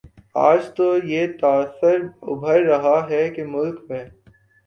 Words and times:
آج 0.41 0.61
تو 0.75 0.85
یہ 1.05 1.27
تاثر 1.41 1.97
ابھر 2.23 2.59
رہا 2.61 2.97
ہے 3.09 3.23
کہ 3.29 3.43
ملک 3.45 3.79
میں 3.89 4.03